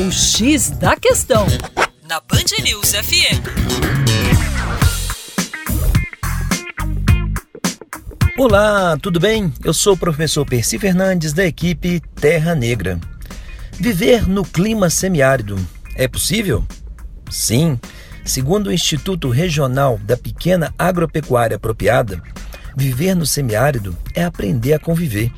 [0.00, 1.44] O X da Questão,
[2.08, 3.42] na Band News FM.
[8.38, 9.52] Olá, tudo bem?
[9.64, 13.00] Eu sou o professor Percy Fernandes, da equipe Terra Negra.
[13.72, 15.58] Viver no clima semiárido
[15.96, 16.64] é possível?
[17.28, 17.76] Sim.
[18.24, 22.22] Segundo o Instituto Regional da Pequena Agropecuária Apropriada,
[22.76, 25.32] viver no semiárido é aprender a conviver.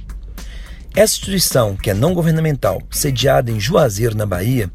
[0.94, 4.68] Essa instituição, que é não governamental, sediada em Juazeiro, na Bahia,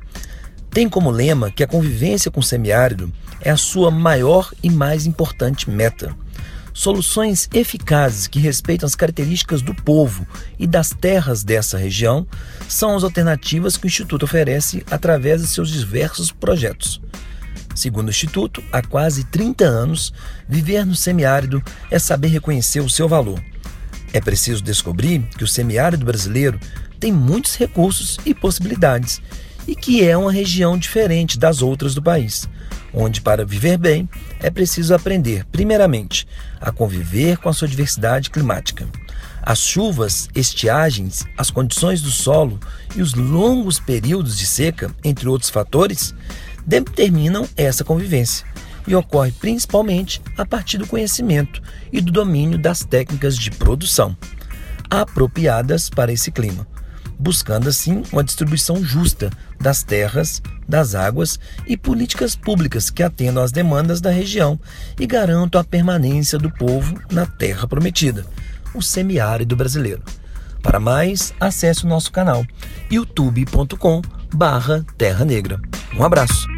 [0.71, 5.05] tem como lema que a convivência com o semiárido é a sua maior e mais
[5.05, 6.15] importante meta.
[6.73, 10.25] Soluções eficazes que respeitam as características do povo
[10.57, 12.25] e das terras dessa região
[12.67, 17.01] são as alternativas que o Instituto oferece através de seus diversos projetos.
[17.75, 20.13] Segundo o Instituto, há quase 30 anos,
[20.47, 21.61] viver no semiárido
[21.91, 23.41] é saber reconhecer o seu valor
[24.15, 26.57] é preciso descobrir que o semiárido brasileiro
[27.01, 29.21] tem muitos recursos e possibilidades
[29.67, 32.47] e que é uma região diferente das outras do país,
[32.93, 34.07] onde para viver bem
[34.39, 36.25] é preciso aprender, primeiramente,
[36.61, 38.87] a conviver com a sua diversidade climática.
[39.41, 42.57] As chuvas, estiagens, as condições do solo
[42.95, 46.15] e os longos períodos de seca, entre outros fatores,
[46.65, 48.45] determinam essa convivência
[48.87, 54.15] e ocorre principalmente a partir do conhecimento e do domínio das técnicas de produção
[54.89, 56.67] apropriadas para esse clima,
[57.17, 63.51] buscando assim uma distribuição justa das terras, das águas e políticas públicas que atendam às
[63.51, 64.59] demandas da região
[64.99, 68.25] e garantam a permanência do povo na terra prometida,
[68.73, 70.03] o semiárido brasileiro.
[70.61, 72.45] Para mais, acesse o nosso canal
[72.91, 75.59] youtube.com/terra negra.
[75.95, 76.54] Um abraço.